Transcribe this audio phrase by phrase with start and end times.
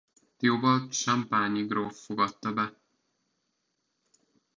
[0.37, 2.65] Theobald champagne-i gróf fogadta be.